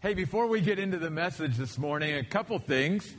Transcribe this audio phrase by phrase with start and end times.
[0.00, 3.12] Hey, before we get into the message this morning, a couple things.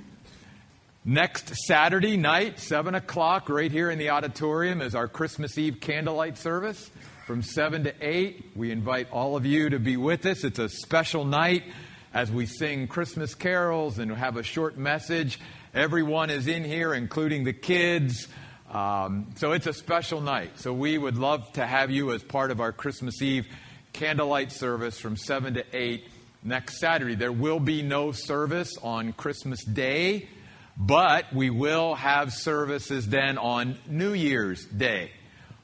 [1.03, 6.37] Next Saturday night, 7 o'clock, right here in the auditorium, is our Christmas Eve candlelight
[6.37, 6.89] service
[7.27, 8.51] from 7 to 8.
[8.55, 10.45] We invite all of you to be with us.
[10.45, 11.65] It's a special night
[12.13, 15.37] as we sing Christmas carols and have a short message.
[15.73, 18.29] Everyone is in here, including the kids.
[18.71, 20.57] Um, so it's a special night.
[20.57, 23.47] So we would love to have you as part of our Christmas Eve
[23.91, 26.07] candlelight service from 7 to 8
[26.43, 27.15] next Saturday.
[27.15, 30.29] There will be no service on Christmas Day,
[30.77, 35.11] but we will have services then on New Year's Day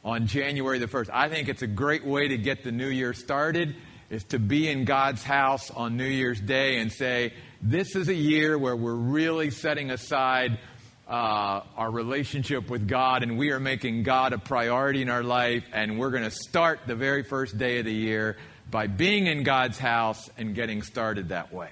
[0.03, 1.09] on January the 1st.
[1.11, 3.75] I think it's a great way to get the new year started
[4.09, 8.13] is to be in God's house on New Year's Day and say, this is a
[8.13, 10.59] year where we're really setting aside
[11.07, 15.63] uh, our relationship with God and we are making God a priority in our life
[15.73, 18.37] and we're going to start the very first day of the year
[18.69, 21.69] by being in God's house and getting started that way.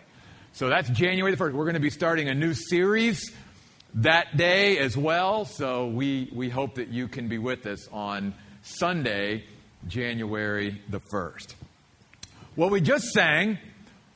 [0.53, 1.53] So that's January the 1st.
[1.53, 3.31] We're going to be starting a new series
[3.95, 5.45] that day as well.
[5.45, 9.45] So we, we hope that you can be with us on Sunday,
[9.87, 11.55] January the 1st.
[12.55, 13.57] Well, we just sang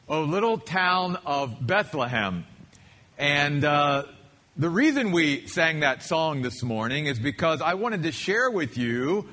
[0.08, 2.46] O Little Town of Bethlehem.
[3.18, 4.04] And uh,
[4.56, 8.78] the reason we sang that song this morning is because I wanted to share with
[8.78, 9.28] you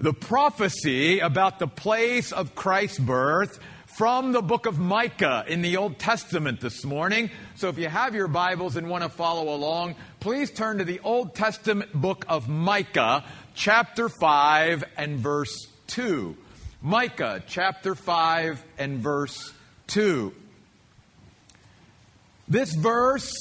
[0.00, 5.76] the prophecy about the place of Christ's birth from the book of Micah in the
[5.76, 7.30] Old Testament this morning.
[7.56, 11.00] So if you have your Bibles and want to follow along, please turn to the
[11.00, 16.34] Old Testament book of Micah, chapter 5 and verse 2.
[16.80, 19.52] Micah, chapter 5 and verse
[19.88, 20.32] 2.
[22.48, 23.34] This verse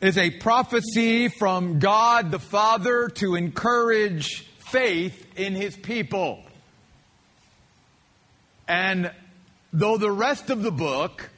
[0.00, 6.42] is a prophecy from God the Father to encourage faith in his people.
[8.66, 9.10] And
[9.72, 11.30] though the rest of the book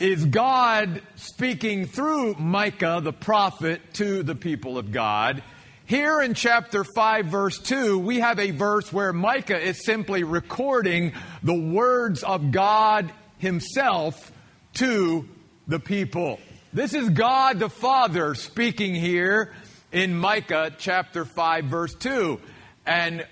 [0.00, 5.42] is God speaking through Micah the prophet to the people of God,
[5.86, 11.12] here in chapter 5, verse 2, we have a verse where Micah is simply recording
[11.42, 14.32] the words of God himself
[14.74, 15.28] to
[15.66, 16.40] the people.
[16.72, 19.52] This is God the Father speaking here
[19.92, 22.40] in Micah chapter 5, verse 2.
[22.86, 23.26] And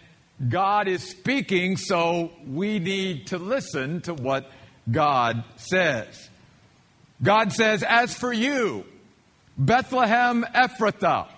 [0.48, 4.50] God is speaking, so we need to listen to what
[4.90, 6.28] God says.
[7.22, 8.84] God says, As for you,
[9.56, 11.28] Bethlehem Ephrathah,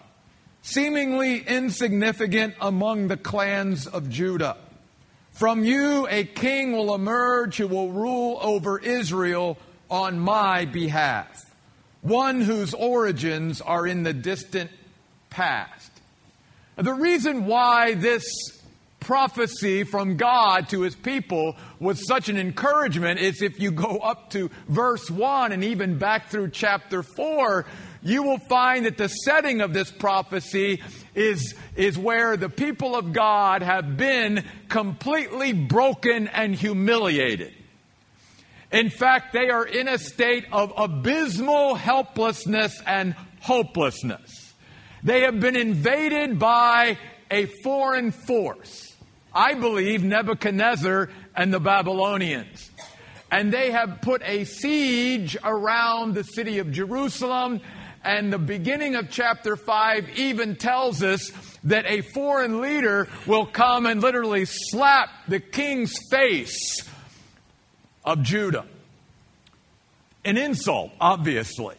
[0.62, 4.56] seemingly insignificant among the clans of Judah,
[5.32, 9.58] from you a king will emerge who will rule over Israel
[9.90, 11.44] on my behalf,
[12.00, 14.70] one whose origins are in the distant
[15.28, 15.90] past.
[16.76, 18.24] The reason why this
[19.04, 24.30] prophecy from God to his people was such an encouragement is if you go up
[24.30, 27.66] to verse 1 and even back through chapter 4,
[28.02, 30.82] you will find that the setting of this prophecy
[31.14, 37.54] is, is where the people of God have been completely broken and humiliated.
[38.72, 44.43] In fact, they are in a state of abysmal helplessness and hopelessness.
[45.04, 46.98] They have been invaded by
[47.30, 48.96] a foreign force.
[49.34, 52.70] I believe Nebuchadnezzar and the Babylonians.
[53.30, 57.60] And they have put a siege around the city of Jerusalem.
[58.02, 61.32] And the beginning of chapter 5 even tells us
[61.64, 66.88] that a foreign leader will come and literally slap the king's face
[68.04, 68.66] of Judah.
[70.24, 71.76] An insult, obviously.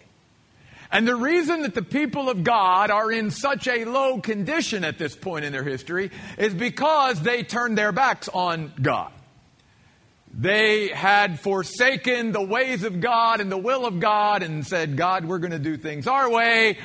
[0.95, 4.97] And the reason that the people of God are in such a low condition at
[4.97, 9.11] this point in their history is because they turned their backs on God.
[10.34, 15.25] They had forsaken the ways of God and the will of God and said, God,
[15.25, 16.78] we're going to do things our way.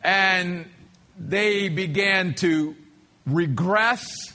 [0.00, 0.70] And
[1.18, 2.76] they began to
[3.26, 4.32] regress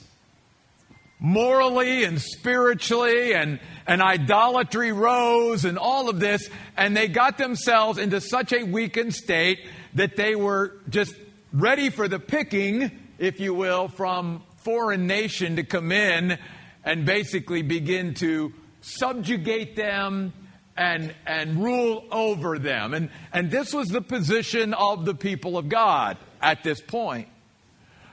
[1.22, 6.50] morally and spiritually and, and idolatry rose and all of this.
[6.76, 9.60] And they got themselves into such a weakened state
[9.94, 11.14] that they were just
[11.52, 16.38] ready for the picking, if you will, from foreign nation to come in
[16.84, 20.32] and basically begin to subjugate them
[20.76, 22.94] and, and rule over them.
[22.94, 27.28] And, and this was the position of the people of God at this point.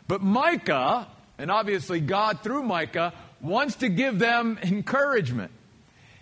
[0.08, 1.08] But Micah
[1.40, 5.52] and obviously, God, through Micah, wants to give them encouragement.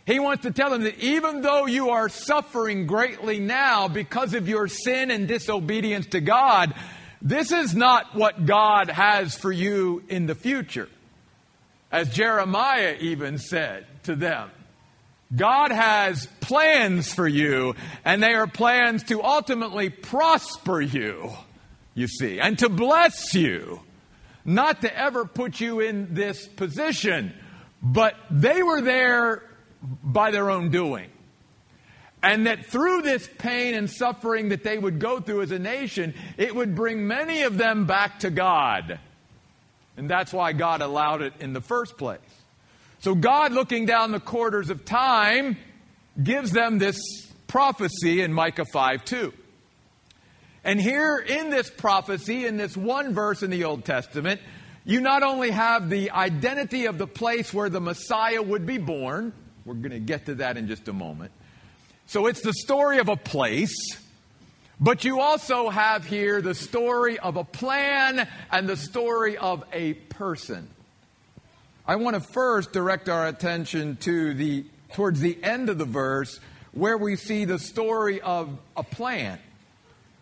[0.05, 4.47] He wants to tell them that even though you are suffering greatly now because of
[4.47, 6.73] your sin and disobedience to God,
[7.21, 10.87] this is not what God has for you in the future.
[11.91, 14.49] As Jeremiah even said to them,
[15.35, 17.75] God has plans for you,
[18.05, 21.31] and they are plans to ultimately prosper you,
[21.95, 23.81] you see, and to bless you,
[24.47, 27.33] not to ever put you in this position.
[27.83, 29.43] But they were there
[30.01, 31.11] by their own doing.
[32.23, 36.15] And that through this pain and suffering that they would go through as a nation,
[36.37, 38.99] it would bring many of them back to God.
[39.97, 42.19] And that's why God allowed it in the first place.
[42.99, 45.57] So God, looking down the quarters of time,
[46.21, 46.97] gives them this
[47.47, 49.33] prophecy in Micah 5 2.
[50.67, 54.41] And here in this prophecy, in this one verse in the Old Testament,
[54.83, 59.31] you not only have the identity of the place where the Messiah would be born,
[59.63, 61.31] we're going to get to that in just a moment.
[62.05, 63.73] So it's the story of a place,
[64.77, 69.93] but you also have here the story of a plan and the story of a
[69.93, 70.67] person.
[71.87, 76.41] I want to first direct our attention to the towards the end of the verse
[76.73, 79.39] where we see the story of a plan.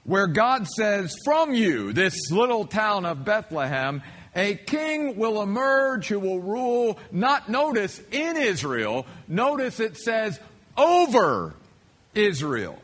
[0.06, 4.02] Where God says, From you, this little town of Bethlehem,
[4.36, 10.40] a king will emerge who will rule, not notice in Israel, notice it says
[10.78, 11.56] over
[12.14, 12.80] Israel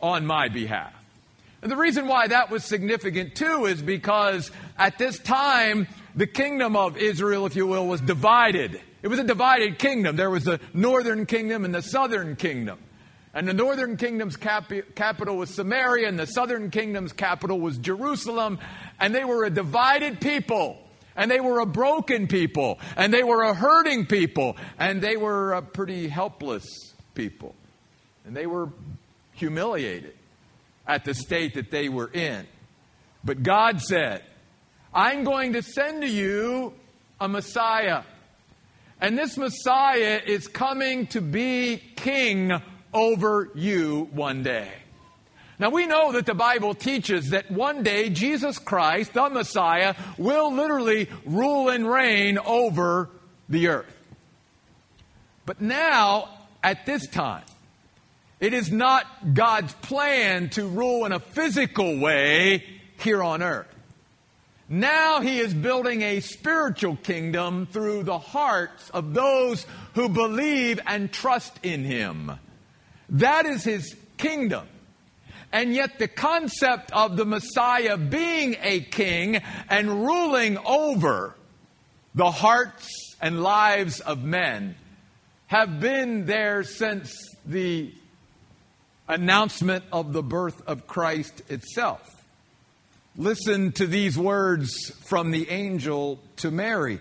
[0.00, 0.92] on my behalf.
[1.62, 6.76] And the reason why that was significant too is because at this time, the kingdom
[6.76, 8.80] of Israel, if you will, was divided.
[9.02, 10.16] It was a divided kingdom.
[10.16, 12.78] There was the northern kingdom and the southern kingdom.
[13.36, 18.58] And the northern kingdom's cap- capital was Samaria, and the southern kingdom's capital was Jerusalem.
[18.98, 20.78] And they were a divided people,
[21.14, 25.52] and they were a broken people, and they were a hurting people, and they were
[25.52, 26.64] a pretty helpless
[27.14, 27.54] people.
[28.24, 28.70] And they were
[29.34, 30.14] humiliated
[30.86, 32.46] at the state that they were in.
[33.22, 34.22] But God said,
[34.94, 36.72] I'm going to send to you
[37.20, 38.04] a Messiah.
[38.98, 42.62] And this Messiah is coming to be king
[42.92, 44.70] over you one day.
[45.58, 50.52] Now we know that the Bible teaches that one day Jesus Christ, the Messiah, will
[50.52, 53.08] literally rule and reign over
[53.48, 53.96] the earth.
[55.46, 56.28] But now,
[56.62, 57.44] at this time,
[58.40, 62.64] it is not God's plan to rule in a physical way
[62.98, 63.72] here on earth.
[64.68, 71.10] Now he is building a spiritual kingdom through the hearts of those who believe and
[71.10, 72.32] trust in him.
[73.10, 74.66] That is his kingdom.
[75.52, 81.34] And yet, the concept of the Messiah being a king and ruling over
[82.14, 84.74] the hearts and lives of men
[85.46, 87.94] have been there since the
[89.08, 92.02] announcement of the birth of Christ itself.
[93.16, 96.98] Listen to these words from the angel to Mary.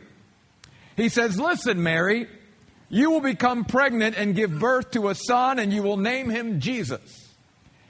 [0.96, 2.28] He says, Listen, Mary,
[2.90, 6.60] you will become pregnant and give birth to a son, and you will name him
[6.60, 7.26] Jesus.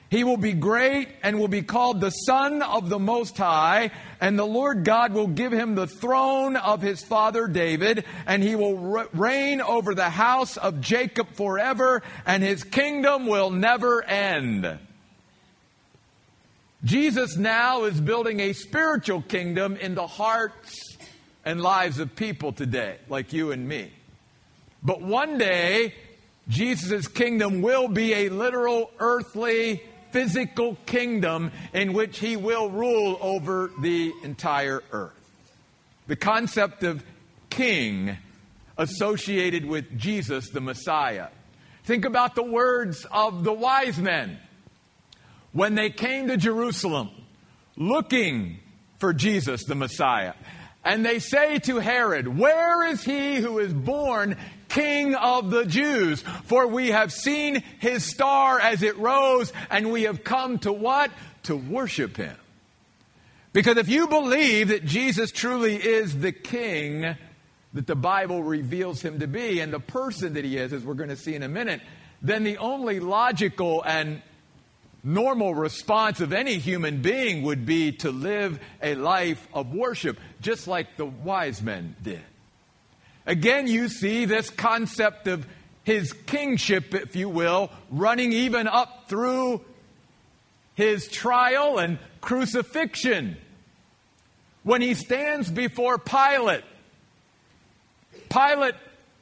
[0.08, 3.90] He will be great and will be called the Son of the Most High,
[4.20, 8.54] and the Lord God will give him the throne of his father David, and he
[8.54, 8.76] will
[9.12, 14.78] reign over the house of Jacob forever, and his kingdom will never end.
[16.84, 20.96] Jesus now is building a spiritual kingdom in the hearts
[21.44, 23.90] and lives of people today, like you and me.
[24.86, 25.94] But one day,
[26.46, 33.72] Jesus' kingdom will be a literal earthly physical kingdom in which he will rule over
[33.80, 35.12] the entire earth.
[36.06, 37.04] The concept of
[37.50, 38.16] king
[38.78, 41.30] associated with Jesus, the Messiah.
[41.82, 44.38] Think about the words of the wise men
[45.50, 47.10] when they came to Jerusalem
[47.76, 48.60] looking
[49.00, 50.34] for Jesus, the Messiah.
[50.84, 54.36] And they say to Herod, Where is he who is born
[54.68, 56.22] King of the Jews?
[56.44, 61.10] For we have seen his star as it rose, and we have come to what?
[61.44, 62.36] To worship him.
[63.52, 67.16] Because if you believe that Jesus truly is the King
[67.72, 70.94] that the Bible reveals him to be, and the person that he is, as we're
[70.94, 71.80] going to see in a minute,
[72.22, 74.22] then the only logical and
[75.02, 80.66] normal response of any human being would be to live a life of worship, just
[80.66, 82.22] like the wise men did.
[83.26, 85.46] Again, you see this concept of
[85.82, 89.62] his kingship, if you will, running even up through
[90.74, 93.36] his trial and crucifixion.
[94.62, 96.64] When he stands before Pilate,
[98.28, 98.74] Pilate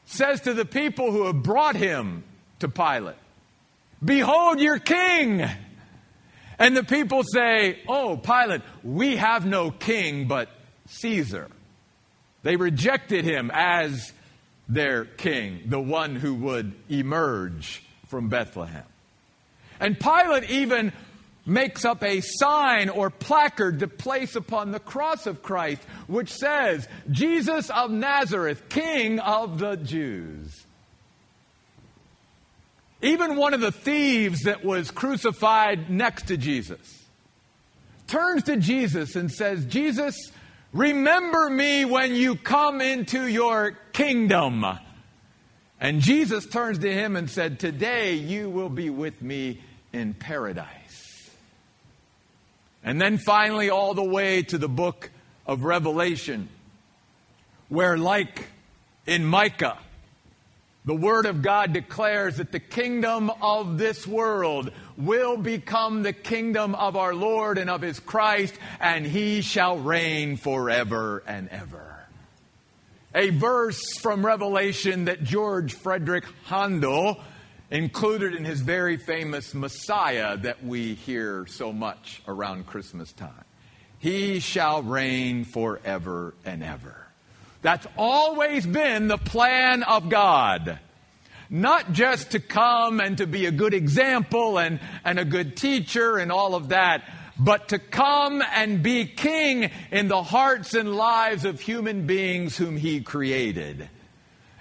[0.06, 2.24] says to the people who have brought him
[2.60, 3.16] to Pilate,
[4.04, 5.48] Behold your king!
[6.58, 10.48] And the people say, Oh, Pilate, we have no king but
[10.88, 11.48] Caesar.
[12.44, 14.12] They rejected him as
[14.68, 18.84] their king, the one who would emerge from Bethlehem.
[19.80, 20.92] And Pilate even
[21.46, 26.86] makes up a sign or placard to place upon the cross of Christ, which says,
[27.10, 30.64] Jesus of Nazareth, King of the Jews.
[33.02, 37.04] Even one of the thieves that was crucified next to Jesus
[38.06, 40.30] turns to Jesus and says, Jesus,
[40.74, 44.66] remember me when you come into your kingdom.
[45.80, 49.60] And Jesus turns to him and said, Today you will be with me
[49.92, 51.30] in paradise.
[52.82, 55.10] And then finally, all the way to the book
[55.46, 56.50] of Revelation,
[57.68, 58.46] where, like
[59.06, 59.78] in Micah,
[60.84, 66.74] the Word of God declares that the kingdom of this world will become the kingdom
[66.74, 72.06] of our Lord and of His Christ, and He shall reign forever and ever.
[73.14, 77.20] A verse from Revelation that George Frederick Handel
[77.70, 83.44] included in his very famous Messiah that we hear so much around Christmas time.
[83.98, 87.06] He shall reign forever and ever.
[87.64, 90.78] That's always been the plan of God.
[91.48, 96.18] Not just to come and to be a good example and, and a good teacher
[96.18, 97.04] and all of that,
[97.38, 102.76] but to come and be king in the hearts and lives of human beings whom
[102.76, 103.88] he created.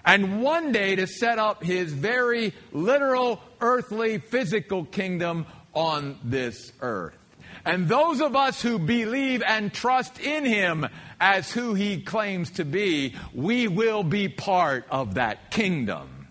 [0.06, 7.18] And one day to set up his very literal, earthly, physical kingdom on this earth.
[7.66, 10.88] And those of us who believe and trust in him
[11.24, 16.28] as who he claims to be, we will be part of that kingdom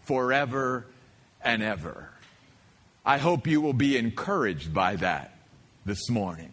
[0.00, 0.84] forever
[1.40, 2.10] and ever.
[3.06, 5.38] I hope you will be encouraged by that
[5.86, 6.52] this morning.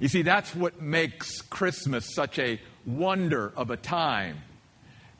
[0.00, 4.42] You see, that's what makes Christmas such a wonder of a time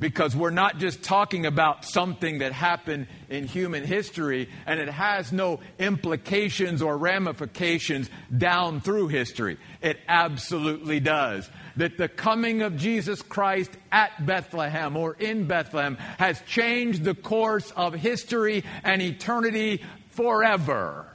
[0.02, 5.30] because we're not just talking about something that happened in human history and it has
[5.30, 9.58] no implications or ramifications down through history.
[9.80, 11.48] It absolutely does.
[11.76, 17.70] That the coming of Jesus Christ at Bethlehem or in Bethlehem has changed the course
[17.72, 21.06] of history and eternity forever.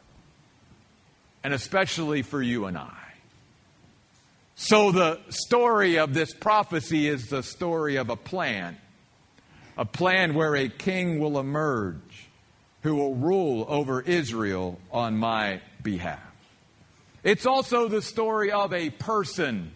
[1.44, 2.94] And especially for you and I.
[4.56, 8.78] So, the story of this prophecy is the story of a plan.
[9.78, 12.28] A plan where a king will emerge
[12.82, 16.20] who will rule over Israel on my behalf.
[17.24, 19.74] It's also the story of a person,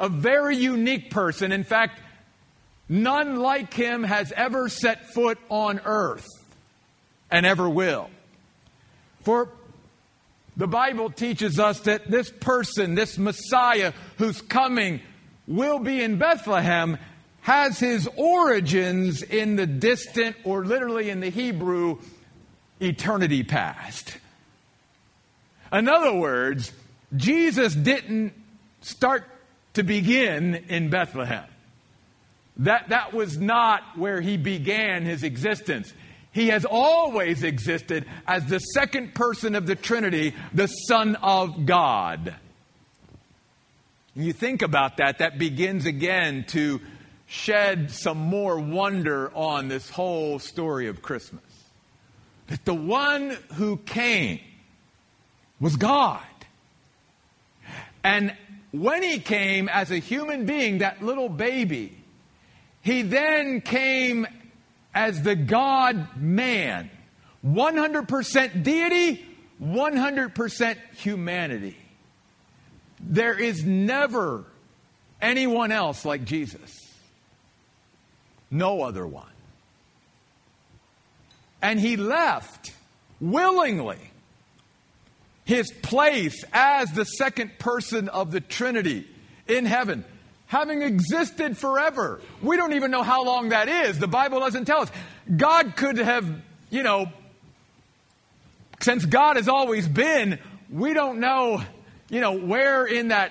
[0.00, 1.52] a very unique person.
[1.52, 2.00] In fact,
[2.88, 6.26] none like him has ever set foot on earth
[7.30, 8.10] and ever will.
[9.22, 9.50] For
[10.56, 15.00] the Bible teaches us that this person, this Messiah who's coming,
[15.46, 16.98] will be in Bethlehem,
[17.42, 21.98] has his origins in the distant, or literally in the Hebrew,
[22.80, 24.16] eternity past.
[25.72, 26.72] In other words,
[27.16, 28.32] Jesus didn't
[28.80, 29.29] start
[29.74, 31.44] to begin in Bethlehem.
[32.58, 35.92] That, that was not where he began his existence.
[36.32, 42.34] He has always existed as the second person of the Trinity, the Son of God.
[44.14, 46.80] You think about that, that begins again to
[47.26, 51.42] shed some more wonder on this whole story of Christmas.
[52.48, 54.40] That the one who came
[55.60, 56.20] was God.
[58.02, 58.34] And
[58.72, 61.96] when he came as a human being, that little baby,
[62.82, 64.26] he then came
[64.94, 66.90] as the God man
[67.44, 69.24] 100% deity,
[69.62, 71.76] 100% humanity.
[73.00, 74.44] There is never
[75.20, 76.70] anyone else like Jesus.
[78.50, 79.26] No other one.
[81.62, 82.72] And he left
[83.20, 84.09] willingly
[85.44, 89.06] his place as the second person of the Trinity
[89.46, 90.04] in heaven
[90.50, 92.20] having existed forever.
[92.42, 94.00] We don't even know how long that is.
[94.00, 94.90] The Bible doesn't tell us.
[95.36, 96.28] God could have,
[96.70, 97.06] you know,
[98.80, 101.62] since God has always been, we don't know,
[102.08, 103.30] you know, where in that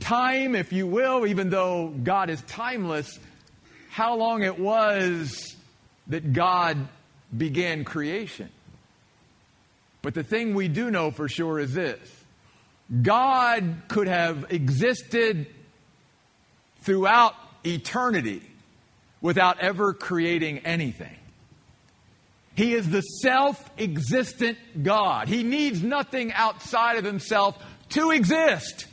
[0.00, 3.18] time, if you will, even though God is timeless,
[3.90, 5.54] how long it was
[6.06, 6.88] that God
[7.36, 8.48] began creation.
[10.04, 11.98] But the thing we do know for sure is this
[13.00, 15.46] God could have existed
[16.82, 17.34] throughout
[17.64, 18.42] eternity
[19.22, 21.16] without ever creating anything.
[22.54, 25.26] He is the self existent God.
[25.26, 27.56] He needs nothing outside of himself
[27.90, 28.86] to exist.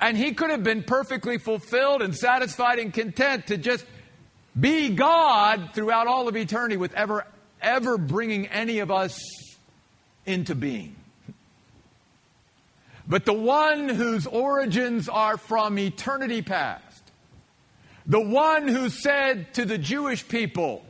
[0.00, 3.84] And he could have been perfectly fulfilled and satisfied and content to just
[4.58, 7.26] be God throughout all of eternity with ever,
[7.60, 9.18] ever bringing any of us
[10.26, 10.96] into being.
[13.08, 16.84] But the one whose origins are from eternity past,
[18.06, 20.84] the one who said to the Jewish people,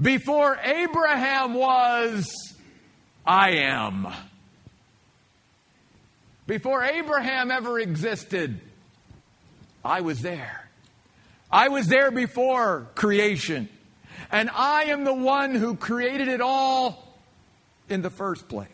[0.00, 2.30] Before Abraham was,
[3.26, 4.08] I am.
[6.46, 8.60] Before Abraham ever existed,
[9.82, 10.68] I was there.
[11.50, 13.70] I was there before creation.
[14.30, 17.16] And I am the one who created it all
[17.88, 18.68] in the first place.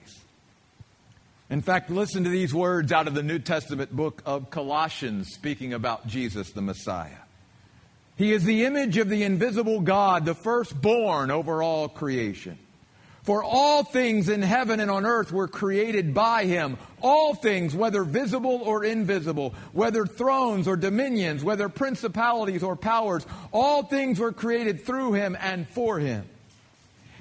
[1.51, 5.75] In fact, listen to these words out of the New Testament book of Colossians, speaking
[5.75, 7.11] about Jesus the Messiah.
[8.17, 12.59] He is the image of the invisible God, the firstborn over all creation.
[13.23, 16.79] For all things in heaven and on earth were created by him.
[17.03, 23.83] All things, whether visible or invisible, whether thrones or dominions, whether principalities or powers, all
[23.83, 26.25] things were created through him and for him.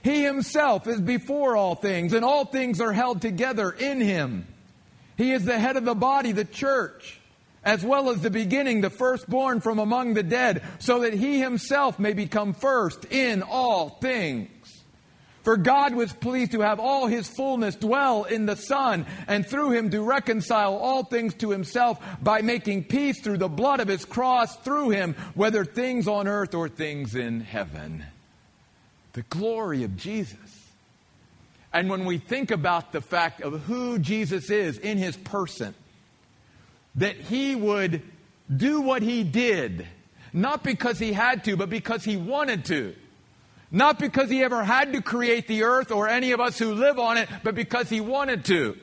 [0.01, 4.47] He himself is before all things, and all things are held together in him.
[5.17, 7.19] He is the head of the body, the church,
[7.65, 11.99] as well as the beginning, the firstborn from among the dead, so that he himself
[11.99, 14.49] may become first in all things.
[15.43, 19.71] For God was pleased to have all his fullness dwell in the Son, and through
[19.71, 24.03] him to reconcile all things to himself by making peace through the blood of his
[24.03, 28.03] cross, through him, whether things on earth or things in heaven.
[29.13, 30.37] The glory of Jesus.
[31.71, 35.73] And when we think about the fact of who Jesus is in his person,
[36.95, 38.01] that he would
[38.55, 39.87] do what he did,
[40.33, 42.95] not because he had to, but because he wanted to.
[43.71, 46.97] Not because he ever had to create the earth or any of us who live
[46.97, 48.77] on it, but because he wanted to.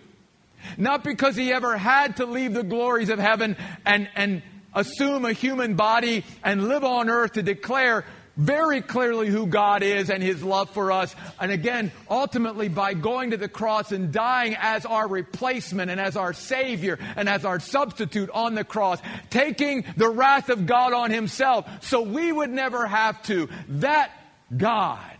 [0.76, 4.42] Not because he ever had to leave the glories of heaven and, and
[4.74, 8.04] assume a human body and live on earth to declare
[8.36, 11.16] very clearly who God is and his love for us.
[11.40, 16.16] And again, ultimately by going to the cross and dying as our replacement and as
[16.16, 21.10] our Savior and as our substitute on the cross, taking the wrath of God on
[21.10, 23.48] himself so we would never have to.
[23.68, 24.10] That
[24.54, 25.18] God,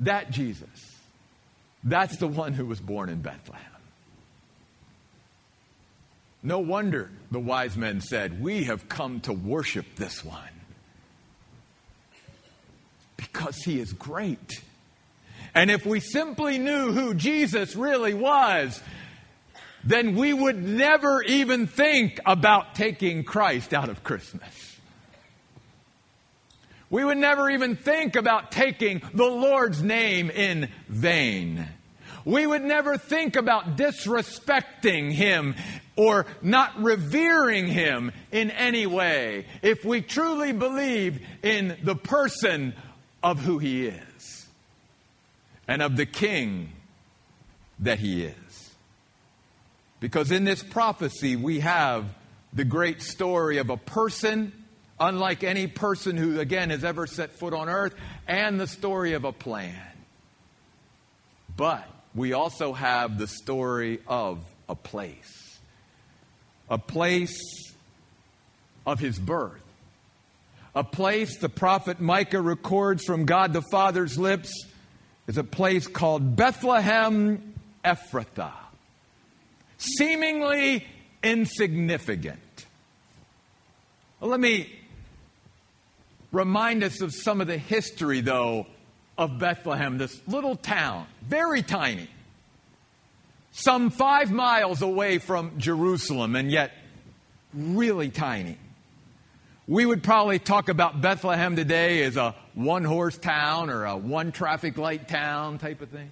[0.00, 0.68] that Jesus,
[1.84, 3.72] that's the one who was born in Bethlehem.
[6.42, 10.42] No wonder the wise men said, We have come to worship this one.
[13.16, 14.62] Because he is great.
[15.54, 18.80] And if we simply knew who Jesus really was,
[19.84, 24.71] then we would never even think about taking Christ out of Christmas.
[26.92, 31.66] We would never even think about taking the Lord's name in vain.
[32.26, 35.54] We would never think about disrespecting Him
[35.96, 42.74] or not revering Him in any way if we truly believed in the person
[43.22, 44.46] of who He is
[45.66, 46.72] and of the King
[47.78, 48.70] that He is.
[49.98, 52.04] Because in this prophecy, we have
[52.52, 54.52] the great story of a person
[55.02, 57.94] unlike any person who, again, has ever set foot on earth,
[58.28, 59.74] and the story of a plan.
[61.56, 64.38] But we also have the story of
[64.68, 65.58] a place,
[66.70, 67.36] a place
[68.86, 69.60] of his birth.
[70.74, 74.50] A place the prophet Micah records from God the Father's lips
[75.26, 78.52] is a place called Bethlehem Ephrathah.
[79.76, 80.86] Seemingly
[81.22, 82.38] insignificant.
[84.18, 84.70] Well, let me
[86.32, 88.66] remind us of some of the history, though,
[89.16, 92.08] of Bethlehem, this little town, very tiny,
[93.52, 96.72] some five miles away from Jerusalem, and yet
[97.54, 98.56] really tiny.
[99.68, 104.32] We would probably talk about Bethlehem today as a one horse town or a one
[104.32, 106.10] traffic light town type of thing.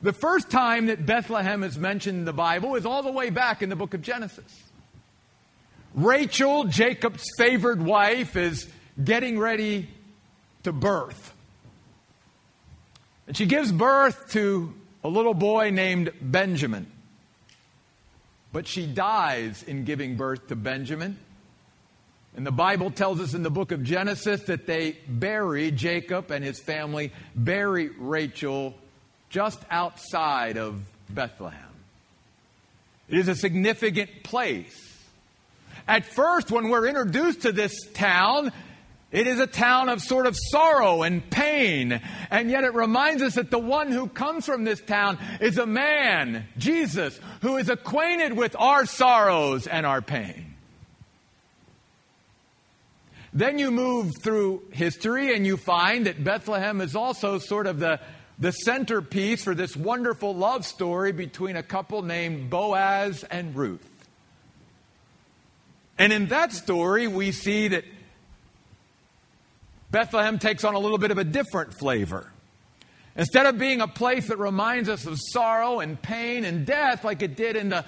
[0.00, 3.62] The first time that Bethlehem is mentioned in the Bible is all the way back
[3.62, 4.67] in the book of Genesis.
[5.98, 8.68] Rachel, Jacob's favored wife, is
[9.02, 9.88] getting ready
[10.62, 11.34] to birth.
[13.26, 16.86] And she gives birth to a little boy named Benjamin.
[18.52, 21.18] But she dies in giving birth to Benjamin.
[22.36, 26.44] And the Bible tells us in the book of Genesis that they bury Jacob and
[26.44, 28.74] his family, bury Rachel
[29.30, 30.80] just outside of
[31.10, 31.58] Bethlehem.
[33.08, 34.87] It is a significant place
[35.88, 38.52] at first, when we're introduced to this town,
[39.10, 41.98] It is a town of sort of sorrow and pain.
[42.30, 45.64] And yet it reminds us that the one who comes from this town is a
[45.66, 50.56] man, Jesus, who is acquainted with our sorrows and our pain.
[53.32, 58.00] Then you move through history and you find that Bethlehem is also sort of the,
[58.38, 63.87] the centerpiece for this wonderful love story between a couple named Boaz and Ruth.
[65.98, 67.84] And in that story, we see that
[69.90, 72.30] Bethlehem takes on a little bit of a different flavor.
[73.16, 77.20] Instead of being a place that reminds us of sorrow and pain and death, like
[77.20, 77.84] it did in the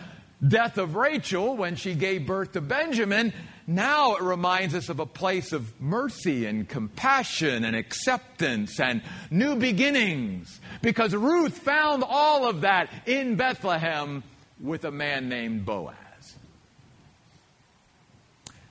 [0.46, 3.32] death of Rachel when she gave birth to Benjamin,
[3.66, 9.54] now it reminds us of a place of mercy and compassion and acceptance and new
[9.54, 10.60] beginnings.
[10.82, 14.24] Because Ruth found all of that in Bethlehem
[14.58, 15.94] with a man named Boaz.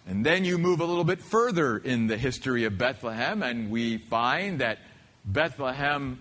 [0.09, 3.99] And then you move a little bit further in the history of Bethlehem, and we
[3.99, 4.79] find that
[5.23, 6.17] Bethlehem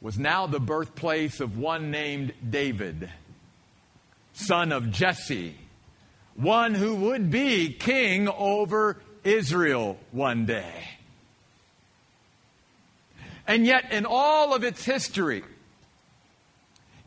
[0.00, 3.10] was now the birthplace of one named David,
[4.32, 5.56] son of Jesse,
[6.36, 10.88] one who would be king over Israel one day.
[13.44, 15.42] And yet, in all of its history,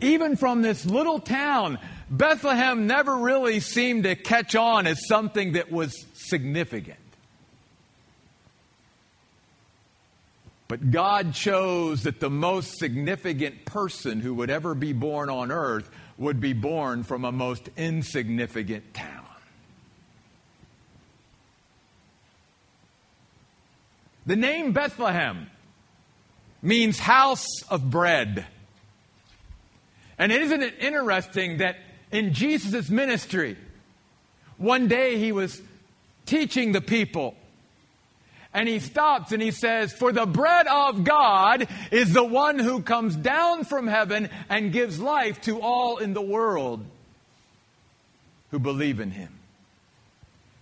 [0.02, 5.72] even from this little town Bethlehem never really seemed to catch on as something that
[5.72, 7.00] was significant.
[10.68, 15.90] But God chose that the most significant person who would ever be born on earth
[16.18, 19.24] would be born from a most insignificant town.
[24.26, 25.50] The name Bethlehem
[26.62, 28.46] means house of bread.
[30.20, 31.78] And isn't it interesting that
[32.12, 33.58] in Jesus' ministry.
[34.58, 35.62] One day he was
[36.26, 37.36] teaching the people.
[38.54, 42.82] And he stops and he says, For the bread of God is the one who
[42.82, 46.84] comes down from heaven and gives life to all in the world
[48.52, 49.38] who believe in him.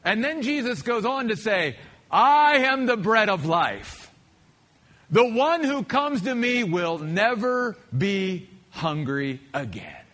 [0.04, 1.78] And then Jesus goes on to say,
[2.12, 4.12] I am the bread of life.
[5.10, 10.05] The one who comes to me will never be hungry again.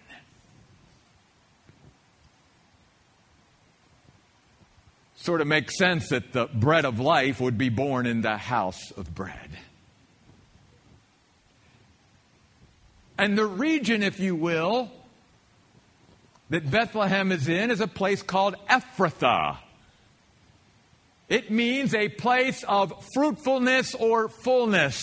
[5.22, 8.92] Sort of makes sense that the bread of life would be born in the house
[8.92, 9.50] of bread.
[13.18, 14.90] And the region, if you will,
[16.50, 19.58] that Bethlehem is in is a place called Ephrathah.
[21.30, 25.02] It means a place of fruitfulness or fullness.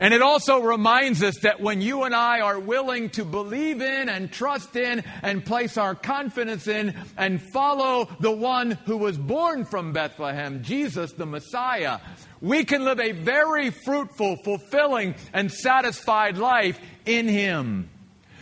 [0.00, 4.08] And it also reminds us that when you and I are willing to believe in
[4.08, 9.66] and trust in and place our confidence in and follow the one who was born
[9.66, 11.98] from Bethlehem, Jesus the Messiah,
[12.40, 17.90] we can live a very fruitful, fulfilling, and satisfied life in Him.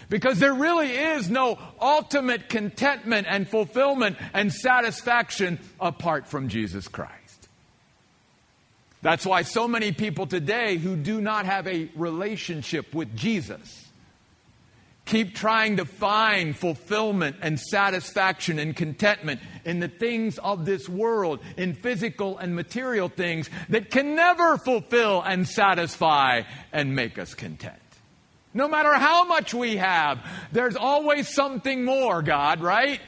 [0.08, 7.17] Because there really is no ultimate contentment and fulfillment and satisfaction apart from Jesus Christ.
[9.00, 13.88] That's why so many people today who do not have a relationship with Jesus
[15.08, 21.40] keep trying to find fulfillment and satisfaction and contentment in the things of this world,
[21.56, 27.74] in physical and material things that can never fulfill and satisfy and make us content.
[28.52, 30.18] No matter how much we have,
[30.52, 33.00] there's always something more, God, right?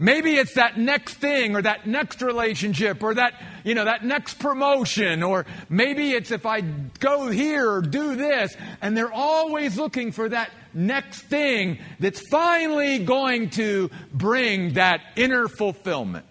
[0.00, 3.34] Maybe it's that next thing or that next relationship or that,
[3.64, 8.56] you know, that next promotion or maybe it's if I go here or do this
[8.80, 15.48] and they're always looking for that next thing that's finally going to bring that inner
[15.48, 16.26] fulfillment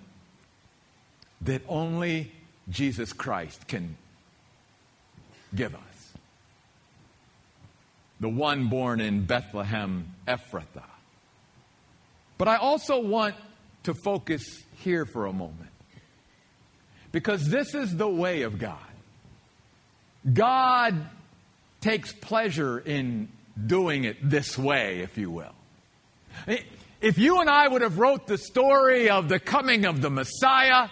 [1.42, 2.32] that only
[2.70, 3.98] Jesus Christ can
[5.54, 5.82] give us.
[8.22, 10.84] The one born in Bethlehem, Ephrathah.
[12.38, 13.36] But I also want
[13.88, 15.72] to focus here for a moment.
[17.14, 18.78] Because this is the way of God.
[20.32, 21.08] God
[21.80, 23.30] takes pleasure in
[23.66, 25.56] doing it this way, if you will.
[27.00, 30.90] If you and I would have wrote the story of the coming of the Messiah,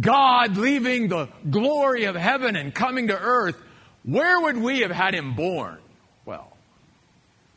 [0.00, 3.60] God leaving the glory of heaven and coming to earth,
[4.04, 5.78] where would we have had him born?
[6.26, 6.56] Well,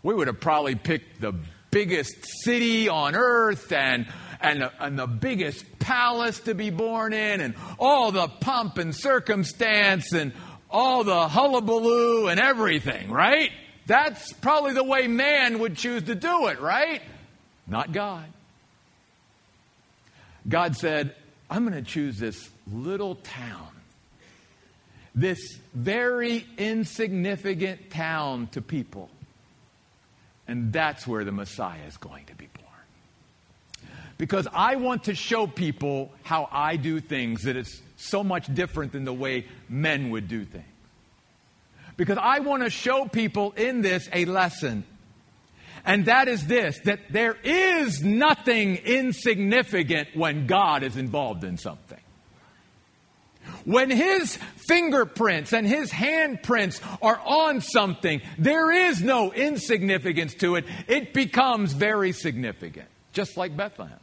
[0.02, 1.36] we would have probably picked the
[1.78, 4.08] biggest city on earth and,
[4.42, 10.12] and, and the biggest palace to be born in and all the pomp and circumstance
[10.12, 10.34] and
[10.72, 13.52] all the hullabaloo and everything, right?
[13.86, 17.04] That's probably the way man would choose to do it, right?
[17.68, 18.26] Not God.
[20.50, 21.14] God said,
[21.48, 23.70] I'm going to choose this little town,
[25.14, 29.12] this very insignificant town to people.
[30.48, 32.68] And that's where the Messiah is going to be born.
[34.18, 38.92] Because I want to show people how I do things that is so much different
[38.94, 40.66] than the way men would do things.
[41.98, 44.84] Because I want to show people in this a lesson.
[45.84, 51.87] And that is this that there is nothing insignificant when God is involved in something.
[53.68, 60.64] When his fingerprints and his handprints are on something, there is no insignificance to it.
[60.88, 64.00] It becomes very significant, just like Bethlehem.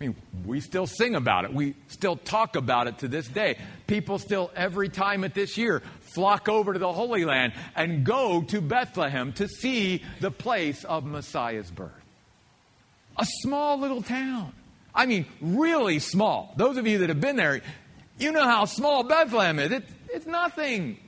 [0.00, 0.16] I mean,
[0.46, 1.52] we still sing about it.
[1.52, 3.58] We still talk about it to this day.
[3.86, 5.82] People still, every time at this year,
[6.14, 11.04] flock over to the Holy Land and go to Bethlehem to see the place of
[11.04, 11.90] Messiah's birth.
[13.18, 14.54] A small little town.
[14.94, 16.54] I mean, really small.
[16.56, 17.60] Those of you that have been there,
[18.18, 19.72] you know how small Bethlehem is.
[19.72, 20.98] It's, it's nothing.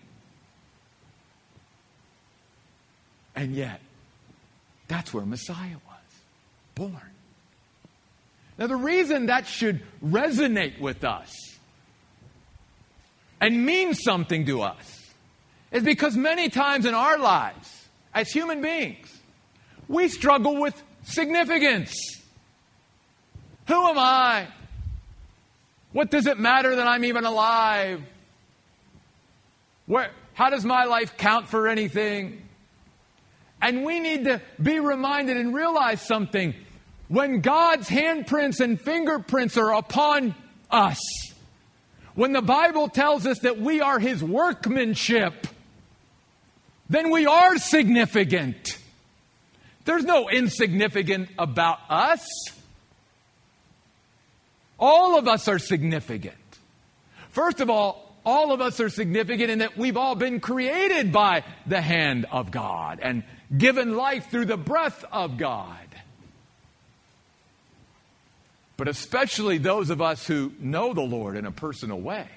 [3.34, 3.80] And yet,
[4.88, 6.22] that's where Messiah was
[6.74, 7.10] born.
[8.58, 11.32] Now, the reason that should resonate with us
[13.40, 15.12] and mean something to us
[15.70, 19.16] is because many times in our lives, as human beings,
[19.86, 21.94] we struggle with significance.
[23.68, 24.48] Who am I?
[25.92, 28.02] What does it matter that I'm even alive?
[29.86, 32.42] Where, how does my life count for anything?
[33.60, 36.54] And we need to be reminded and realize something.
[37.08, 40.34] When God's handprints and fingerprints are upon
[40.70, 41.00] us,
[42.14, 45.46] when the Bible tells us that we are His workmanship,
[46.90, 48.78] then we are significant.
[49.84, 52.28] There's no insignificant about us.
[54.78, 56.34] All of us are significant.
[57.30, 61.44] First of all, all of us are significant in that we've all been created by
[61.66, 63.22] the hand of God and
[63.56, 65.76] given life through the breath of God.
[68.76, 72.28] But especially those of us who know the Lord in a personal way,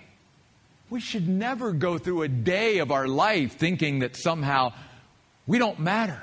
[0.90, 4.74] we should never go through a day of our life thinking that somehow
[5.46, 6.22] we don't matter.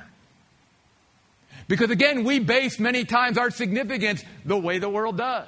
[1.69, 5.47] Because again, we base many times our significance the way the world does.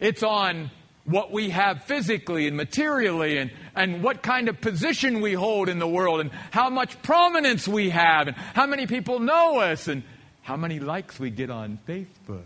[0.00, 0.70] It's on
[1.04, 5.78] what we have physically and materially and, and what kind of position we hold in
[5.78, 10.02] the world and how much prominence we have and how many people know us and
[10.42, 12.44] how many likes we get on Facebook,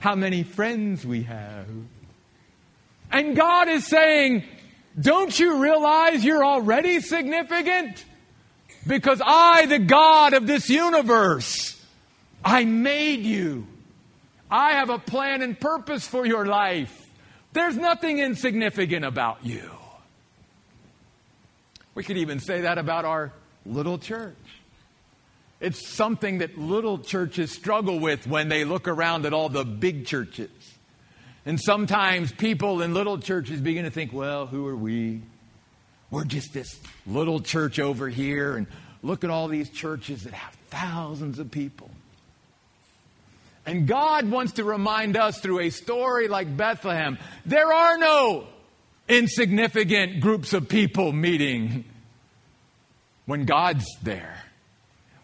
[0.00, 1.66] how many friends we have.
[3.10, 4.44] And God is saying,
[4.98, 8.04] Don't you realize you're already significant?
[8.86, 11.80] Because I, the God of this universe,
[12.44, 13.66] I made you.
[14.52, 17.10] I have a plan and purpose for your life.
[17.54, 19.70] There's nothing insignificant about you.
[21.94, 23.32] We could even say that about our
[23.64, 24.36] little church.
[25.58, 30.04] It's something that little churches struggle with when they look around at all the big
[30.06, 30.50] churches.
[31.46, 35.22] And sometimes people in little churches begin to think, well, who are we?
[36.10, 38.58] We're just this little church over here.
[38.58, 38.66] And
[39.02, 41.90] look at all these churches that have thousands of people.
[43.64, 48.46] And God wants to remind us through a story like Bethlehem there are no
[49.08, 51.84] insignificant groups of people meeting
[53.26, 54.42] when God's there,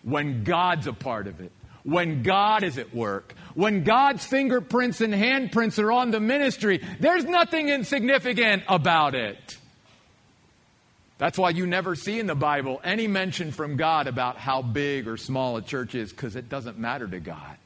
[0.03, 5.13] when God's a part of it, when God is at work, when God's fingerprints and
[5.13, 6.81] handprints are on the ministry.
[7.01, 9.59] There's nothing insignificant about it.
[11.19, 15.09] That's why you never see in the Bible any mention from God about how big
[15.09, 17.59] or small a church is, because it doesn't matter to God.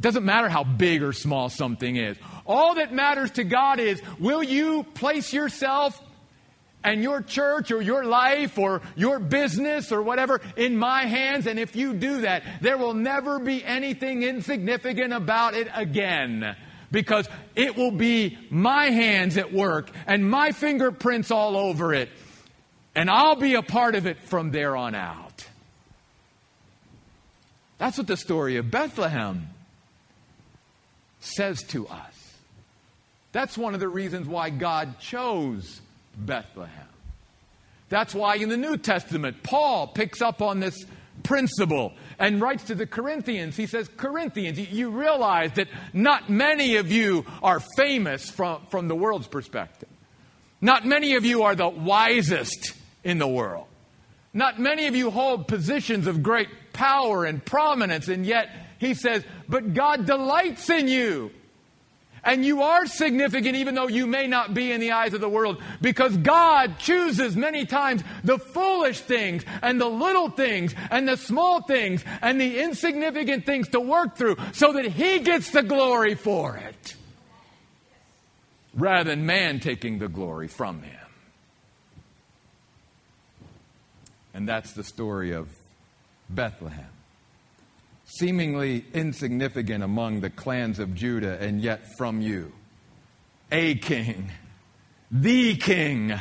[0.00, 2.16] It doesn't matter how big or small something is.
[2.46, 6.02] All that matters to God is will you place yourself
[6.82, 11.46] and your church or your life or your business or whatever in my hands?
[11.46, 16.56] And if you do that, there will never be anything insignificant about it again
[16.90, 22.08] because it will be my hands at work and my fingerprints all over it.
[22.94, 25.46] And I'll be a part of it from there on out.
[27.76, 29.50] That's what the story of Bethlehem
[31.20, 32.34] says to us.
[33.32, 35.80] That's one of the reasons why God chose
[36.16, 36.88] Bethlehem.
[37.88, 40.84] That's why in the New Testament, Paul picks up on this
[41.22, 43.56] principle and writes to the Corinthians.
[43.56, 48.94] He says, Corinthians, you realize that not many of you are famous from, from the
[48.94, 49.88] world's perspective.
[50.60, 53.66] Not many of you are the wisest in the world.
[54.32, 58.48] Not many of you hold positions of great power and prominence, and yet
[58.80, 61.30] he says, But God delights in you.
[62.22, 65.28] And you are significant even though you may not be in the eyes of the
[65.28, 71.16] world because God chooses many times the foolish things and the little things and the
[71.16, 76.14] small things and the insignificant things to work through so that He gets the glory
[76.14, 76.94] for it
[78.74, 80.96] rather than man taking the glory from Him.
[84.34, 85.48] And that's the story of
[86.28, 86.89] Bethlehem
[88.20, 92.52] seemingly insignificant among the clans of Judah, and yet from you,
[93.50, 94.30] a king,
[95.10, 96.12] the king,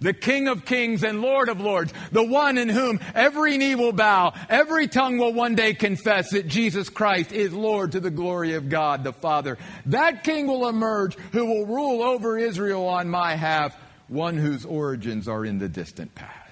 [0.00, 3.92] the King of kings and Lord of lords, the one in whom every knee will
[3.92, 8.52] bow, every tongue will one day confess that Jesus Christ is Lord to the glory
[8.52, 9.56] of God the Father.
[9.86, 13.74] That king will emerge who will rule over Israel on my behalf,
[14.08, 16.43] one whose origins are in the distant past.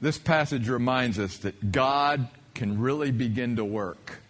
[0.00, 4.20] This passage reminds us that God can really begin to work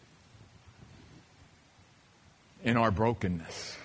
[2.65, 3.77] in our brokenness,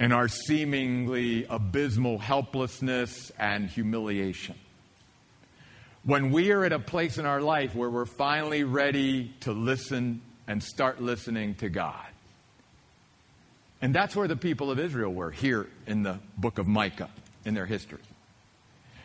[0.00, 4.54] in our seemingly abysmal helplessness and humiliation.
[6.04, 10.22] When we are at a place in our life where we're finally ready to listen
[10.46, 12.06] and start listening to God.
[13.82, 17.10] And that's where the people of Israel were here in the book of Micah
[17.44, 18.00] in their history.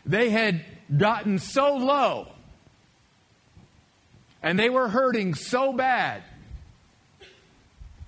[0.05, 0.63] They had
[0.97, 2.27] gotten so low
[4.43, 6.21] and they were hurting so bad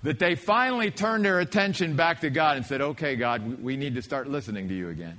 [0.02, 3.94] that they finally turned their attention back to God and said, Okay, God, we need
[3.94, 5.16] to start listening to you again.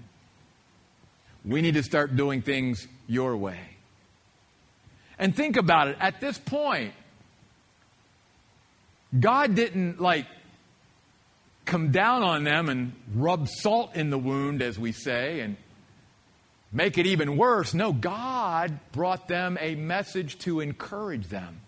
[1.44, 3.60] We need to start doing things your way.
[5.18, 5.98] And think about it.
[6.00, 6.94] At this point,
[9.20, 10.28] God didn't like
[11.66, 15.58] come down on them and rub salt in the wound, as we say, and
[16.72, 17.74] make it even worse.
[17.74, 21.62] No, God brought them a message to encourage them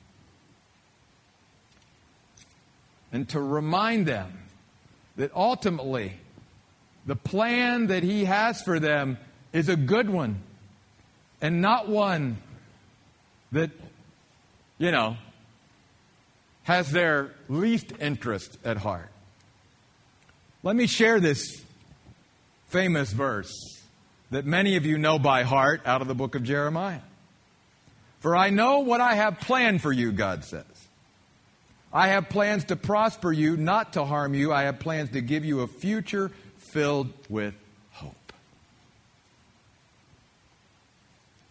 [3.12, 4.40] and to remind them
[5.16, 6.14] that ultimately
[7.06, 9.18] the plan that He has for them
[9.52, 10.42] is a good one
[11.42, 12.38] and not one
[13.52, 13.72] that,
[14.78, 15.18] you know,
[16.64, 19.10] has their least interest at heart.
[20.62, 21.64] Let me share this
[22.68, 23.79] famous verse
[24.32, 27.02] that many of you know by heart out of the book of Jeremiah.
[28.20, 30.66] For I know what I have planned for you, God says.
[31.92, 34.54] I have plans to prosper you, not to harm you.
[34.54, 37.56] I have plans to give you a future filled with
[37.92, 38.34] hope.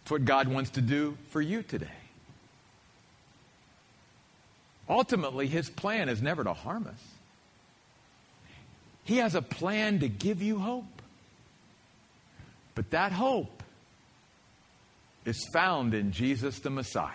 [0.03, 1.87] It's what God wants to do for you today.
[4.87, 7.03] Ultimately, His plan is never to harm us,
[9.03, 10.85] He has a plan to give you hope.
[12.79, 13.61] But that hope
[15.25, 17.11] is found in Jesus the Messiah,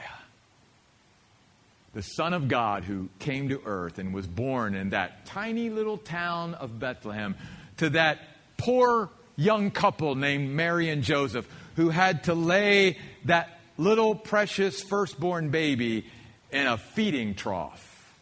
[1.94, 5.96] the Son of God who came to earth and was born in that tiny little
[5.96, 7.34] town of Bethlehem
[7.78, 8.18] to that
[8.58, 15.48] poor young couple named Mary and Joseph who had to lay that little precious firstborn
[15.48, 16.04] baby
[16.52, 18.12] in a feeding trough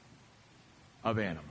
[1.03, 1.49] of animals.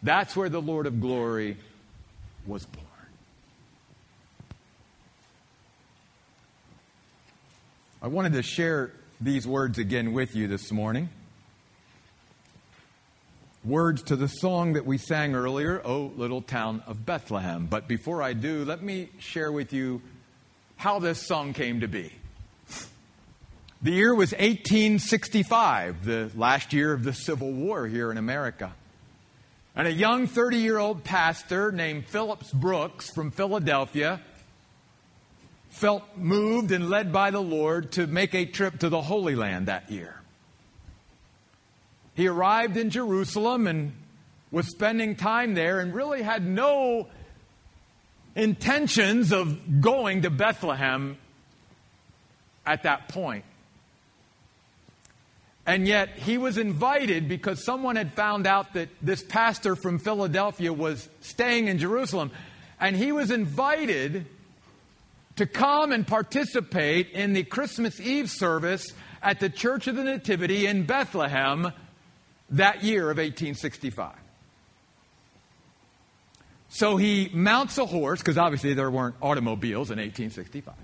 [0.00, 1.56] That's where the Lord of glory
[2.46, 2.83] was born.
[8.04, 11.08] I wanted to share these words again with you this morning.
[13.64, 17.64] Words to the song that we sang earlier, O Little Town of Bethlehem.
[17.64, 20.02] But before I do, let me share with you
[20.76, 22.12] how this song came to be.
[23.80, 28.74] The year was 1865, the last year of the Civil War here in America.
[29.74, 34.20] And a young 30 year old pastor named Phillips Brooks from Philadelphia
[35.74, 39.66] felt moved and led by the Lord to make a trip to the Holy Land
[39.66, 40.14] that year.
[42.14, 43.92] He arrived in Jerusalem and
[44.52, 47.08] was spending time there and really had no
[48.36, 51.18] intentions of going to Bethlehem
[52.64, 53.44] at that point.
[55.66, 60.72] And yet he was invited because someone had found out that this pastor from Philadelphia
[60.72, 62.30] was staying in Jerusalem.
[62.78, 64.26] And he was invited
[65.36, 70.66] to come and participate in the Christmas Eve service at the Church of the Nativity
[70.66, 71.72] in Bethlehem
[72.50, 74.14] that year of 1865.
[76.68, 80.74] So he mounts a horse, because obviously there weren't automobiles in 1865.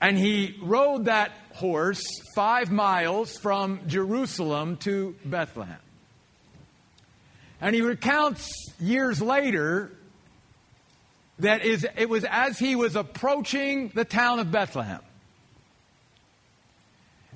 [0.00, 2.02] And he rode that horse
[2.34, 5.78] five miles from Jerusalem to Bethlehem.
[7.60, 9.92] And he recounts years later
[11.40, 15.00] that is, it was as he was approaching the town of Bethlehem.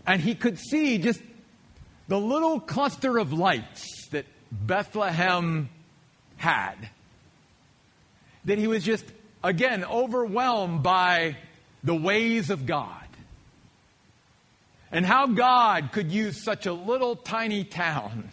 [0.07, 1.21] And he could see just
[2.09, 5.69] the little cluster of lights that Bethlehem
[6.37, 6.75] had.
[8.45, 9.05] That he was just,
[9.45, 11.37] again, overwhelmed by
[11.85, 12.99] the ways of God.
[14.91, 18.31] And how God could use such a little tiny town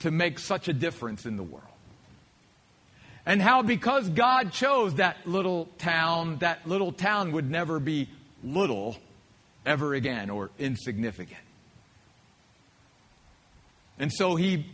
[0.00, 1.73] to make such a difference in the world.
[3.26, 8.08] And how, because God chose that little town, that little town would never be
[8.42, 8.96] little
[9.64, 11.40] ever again or insignificant.
[13.98, 14.66] And so he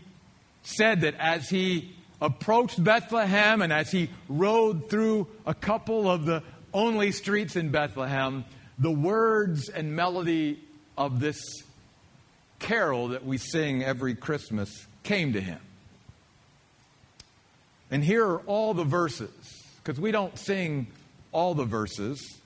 [0.63, 6.43] said that as he approached Bethlehem and as he rode through a couple of the
[6.73, 8.45] only streets in Bethlehem,
[8.79, 10.61] the words and melody
[10.97, 11.41] of this
[12.59, 15.61] carol that we sing every Christmas came to him.
[17.91, 19.31] And here are all the verses,
[19.83, 20.87] because we don't sing
[21.33, 22.41] all the verses.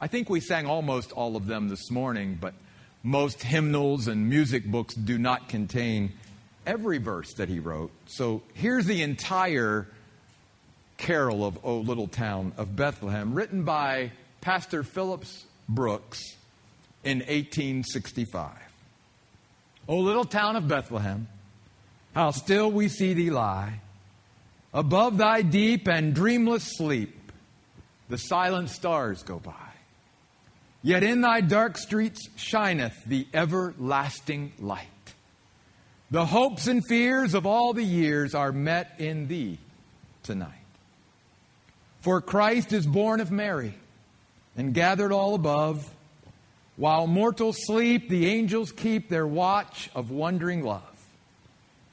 [0.00, 2.54] I think we sang almost all of them this morning, but
[3.02, 6.12] most hymnals and music books do not contain
[6.66, 7.90] every verse that he wrote.
[8.06, 9.86] So here's the entire
[10.96, 16.36] carol of O Little Town of Bethlehem, written by Pastor Phillips Brooks
[17.04, 18.52] in 1865.
[19.88, 21.28] O little town of Bethlehem,
[22.14, 23.80] how still we see thee lie
[24.72, 27.32] Above thy deep and dreamless sleep,
[28.08, 29.52] the silent stars go by.
[30.82, 34.86] Yet in thy dark streets shineth the everlasting light.
[36.10, 39.58] The hopes and fears of all the years are met in thee
[40.22, 40.52] tonight.
[42.00, 43.74] For Christ is born of Mary
[44.56, 45.92] and gathered all above.
[46.76, 50.97] While mortals sleep, the angels keep their watch of wondering love.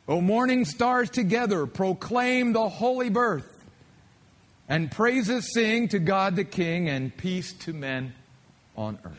[0.08, 3.51] O morning stars together proclaim the holy birth,
[4.70, 8.14] and praises sing to God the King, and peace to men
[8.78, 9.18] on earth.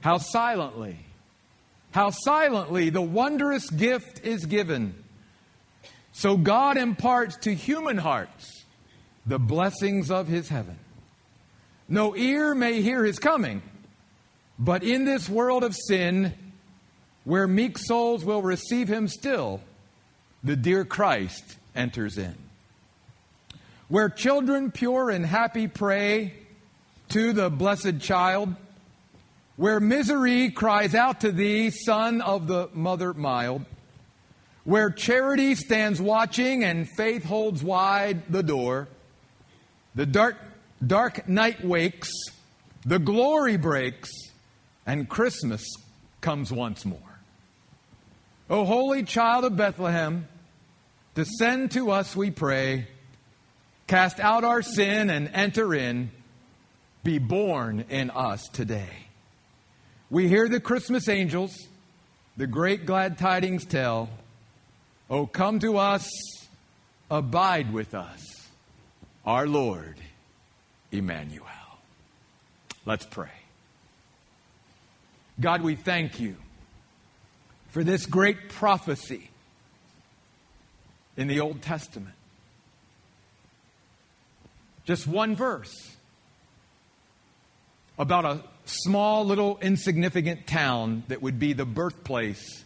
[0.00, 0.98] How silently,
[1.90, 4.94] how silently the wondrous gift is given.
[6.12, 8.64] So God imparts to human hearts
[9.26, 10.78] the blessings of his heaven.
[11.88, 13.62] No ear may hear his coming,
[14.58, 16.34] but in this world of sin,
[17.24, 19.60] where meek souls will receive him still,
[20.42, 22.36] the dear Christ enters in.
[23.88, 26.34] Where children pure and happy pray
[27.10, 28.54] to the blessed child,
[29.56, 33.64] where misery cries out to thee, son of the mother mild,
[34.64, 38.88] where charity stands watching and faith holds wide the door,
[39.94, 40.36] the dark,
[40.84, 42.10] dark night wakes,
[42.84, 44.10] the glory breaks,
[44.86, 45.64] and Christmas
[46.20, 47.13] comes once more.
[48.50, 50.28] O holy child of Bethlehem,
[51.14, 52.86] descend to us, we pray.
[53.86, 56.10] Cast out our sin and enter in.
[57.02, 59.08] Be born in us today.
[60.10, 61.56] We hear the Christmas angels,
[62.36, 64.10] the great glad tidings tell.
[65.08, 66.08] Oh, come to us,
[67.10, 68.20] abide with us,
[69.24, 69.96] our Lord,
[70.92, 71.46] Emmanuel.
[72.86, 73.30] Let's pray.
[75.40, 76.36] God, we thank you
[77.74, 79.28] for this great prophecy
[81.16, 82.14] in the Old Testament.
[84.84, 85.96] Just one verse
[87.98, 92.62] about a small, little, insignificant town that would be the birthplace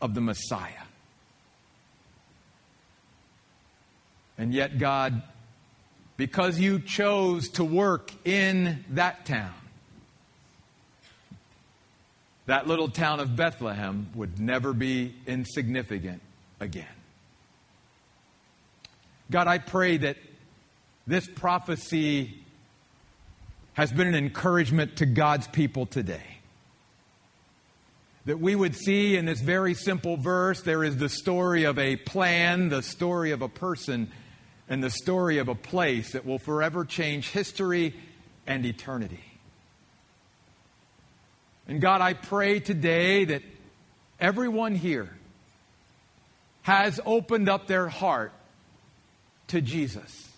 [0.00, 0.86] of the Messiah.
[4.36, 5.22] And yet, God,
[6.16, 9.54] because you chose to work in that town,
[12.46, 16.20] that little town of Bethlehem would never be insignificant
[16.60, 16.86] again.
[19.30, 20.16] God, I pray that
[21.06, 22.42] this prophecy
[23.74, 26.38] has been an encouragement to God's people today.
[28.26, 31.96] That we would see in this very simple verse there is the story of a
[31.96, 34.10] plan, the story of a person,
[34.68, 37.94] and the story of a place that will forever change history
[38.46, 39.31] and eternity.
[41.68, 43.42] And God, I pray today that
[44.20, 45.08] everyone here
[46.62, 48.32] has opened up their heart
[49.48, 50.28] to Jesus.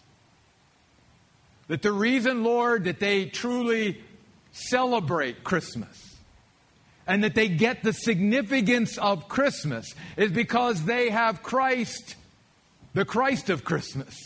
[1.68, 4.02] That the reason, Lord, that they truly
[4.52, 6.16] celebrate Christmas
[7.06, 12.16] and that they get the significance of Christmas is because they have Christ,
[12.94, 14.16] the Christ of Christmas,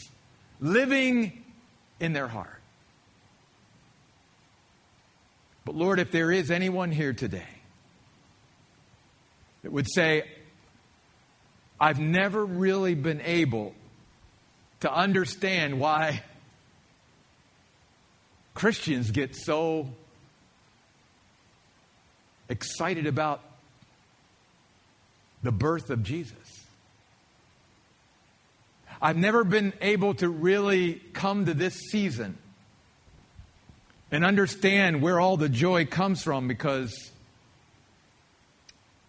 [0.61, 1.45] living
[2.01, 2.58] in their heart.
[5.69, 7.43] But Lord, if there is anyone here today
[9.63, 10.23] that would say,
[11.79, 13.75] I've never really been able
[14.81, 16.23] to understand why
[18.55, 19.91] Christians get so
[22.49, 23.43] excited about
[25.43, 26.65] the birth of Jesus.
[29.03, 32.39] I've never been able to really come to this season
[34.11, 37.11] and understand where all the joy comes from because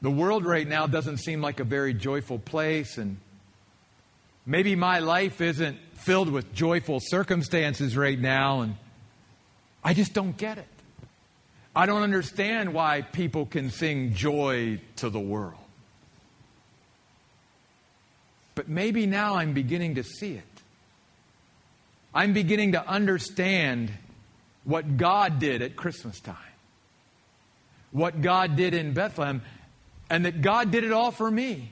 [0.02, 3.18] the world right now doesn't seem like a very joyful place and
[4.46, 8.76] maybe my life isn't filled with joyful circumstances right now and
[9.84, 10.68] I just don't get it.
[11.76, 15.54] I don't understand why people can sing joy to the world.
[18.56, 20.44] But maybe now I'm beginning to see it.
[22.14, 23.92] I'm beginning to understand
[24.70, 26.36] what God did at Christmas time,
[27.92, 29.42] what God did in Bethlehem,
[30.12, 31.72] and that God did it all for me.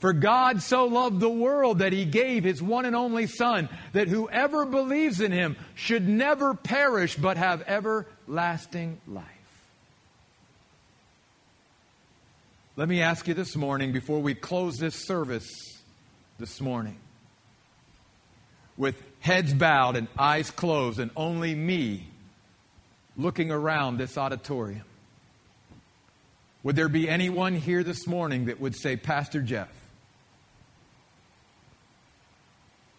[0.00, 4.06] For God so loved the world that he gave his one and only Son, that
[4.08, 9.24] whoever believes in him should never perish but have everlasting life.
[12.76, 15.48] Let me ask you this morning, before we close this service
[16.38, 16.98] this morning,
[18.76, 22.06] with heads bowed and eyes closed, and only me
[23.14, 24.84] looking around this auditorium.
[26.62, 29.68] Would there be anyone here this morning that would say, Pastor Jeff,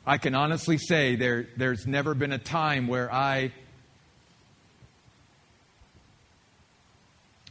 [0.06, 3.52] I can honestly say there, there's never been a time where I,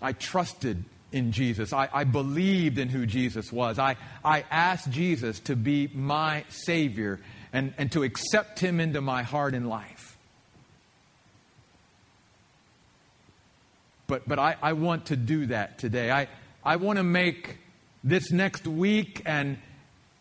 [0.00, 1.72] I trusted in Jesus.
[1.72, 3.80] I, I believed in who Jesus was.
[3.80, 7.18] I, I asked Jesus to be my Savior
[7.52, 10.16] and, and to accept Him into my heart and life.
[14.06, 16.10] But, but I, I want to do that today.
[16.10, 16.28] I,
[16.64, 17.58] I want to make
[18.02, 19.58] this next week and,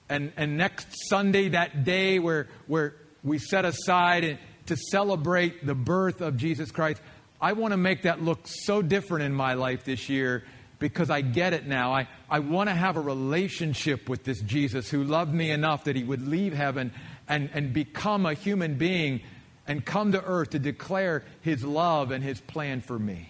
[0.10, 6.22] and, and next Sunday, that day where, where we set aside to celebrate the birth
[6.22, 7.02] of Jesus Christ,
[7.40, 10.44] I want to make that look so different in my life this year
[10.80, 11.94] because I get it now.
[11.94, 15.96] I, I want to have a relationship with this Jesus who loved me enough that
[15.96, 16.92] he would leave heaven
[17.28, 19.22] and, and become a human being
[19.68, 23.28] and come to earth to declare his love and his plan for me.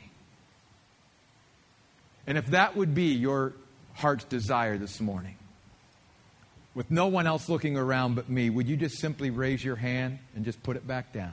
[2.28, 3.54] And if that would be your
[3.96, 5.36] heart's desire this morning,
[6.76, 10.20] with no one else looking around but me, would you just simply raise your hand
[10.36, 11.32] and just put it back down?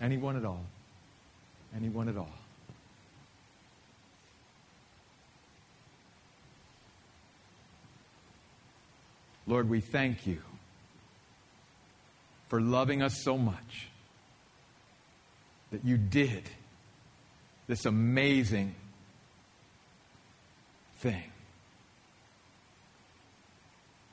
[0.00, 0.64] Anyone at all?
[1.74, 2.28] Anyone at all?
[9.46, 10.42] Lord, we thank you
[12.48, 13.88] for loving us so much
[15.72, 16.44] that you did
[17.66, 18.74] this amazing
[20.98, 21.24] thing.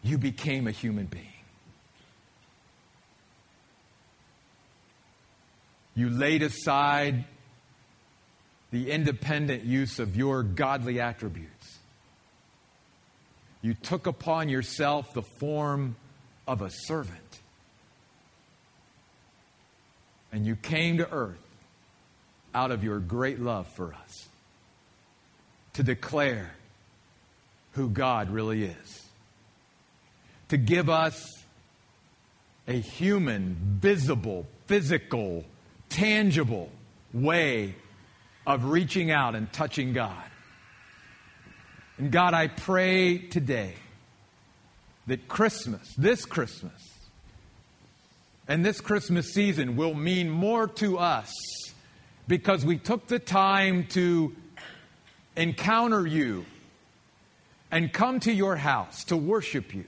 [0.03, 1.27] You became a human being.
[5.95, 7.25] You laid aside
[8.71, 11.79] the independent use of your godly attributes.
[13.61, 15.95] You took upon yourself the form
[16.47, 17.41] of a servant.
[20.31, 21.41] And you came to earth
[22.53, 24.27] out of your great love for us
[25.73, 26.51] to declare
[27.73, 29.05] who God really is.
[30.49, 31.43] To give us
[32.67, 35.45] a human, visible, physical,
[35.89, 36.69] tangible
[37.13, 37.75] way
[38.45, 40.23] of reaching out and touching God.
[41.97, 43.75] And God, I pray today
[45.07, 46.90] that Christmas, this Christmas,
[48.51, 51.31] and this Christmas season will mean more to us
[52.27, 54.35] because we took the time to
[55.37, 56.45] encounter you
[57.71, 59.85] and come to your house to worship you.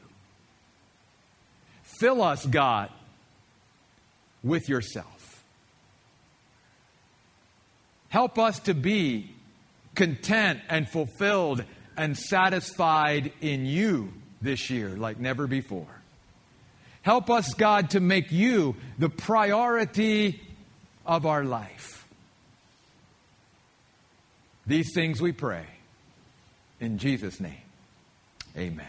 [1.83, 2.89] Fill us, God,
[4.45, 5.43] with yourself.
[8.07, 9.29] Help us to be
[9.93, 11.65] content and fulfilled
[11.97, 16.02] and satisfied in you this year like never before.
[17.03, 20.41] Help us, God, to make you the priority
[21.05, 22.07] of our life.
[24.65, 25.65] These things we pray
[26.79, 27.57] in Jesus' name.
[28.57, 28.87] Amen.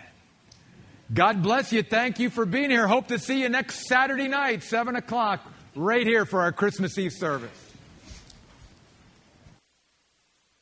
[1.13, 1.83] God bless you.
[1.83, 2.87] Thank you for being here.
[2.87, 5.41] Hope to see you next Saturday night, 7 o'clock,
[5.75, 7.64] right here for our Christmas Eve service.